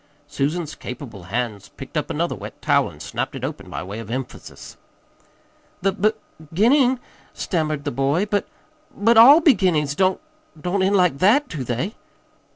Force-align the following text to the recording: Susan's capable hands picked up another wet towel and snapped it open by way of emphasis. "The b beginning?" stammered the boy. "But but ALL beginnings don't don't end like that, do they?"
Susan's 0.27 0.73
capable 0.73 1.25
hands 1.25 1.69
picked 1.69 1.95
up 1.95 2.09
another 2.09 2.33
wet 2.33 2.59
towel 2.59 2.89
and 2.89 3.03
snapped 3.03 3.35
it 3.35 3.43
open 3.45 3.69
by 3.69 3.83
way 3.83 3.99
of 3.99 4.09
emphasis. 4.09 4.75
"The 5.83 5.91
b 5.91 6.09
beginning?" 6.39 6.99
stammered 7.33 7.83
the 7.83 7.91
boy. 7.91 8.25
"But 8.25 8.47
but 8.97 9.15
ALL 9.15 9.41
beginnings 9.41 9.93
don't 9.93 10.19
don't 10.59 10.81
end 10.81 10.95
like 10.95 11.19
that, 11.19 11.47
do 11.49 11.63
they?" 11.63 11.93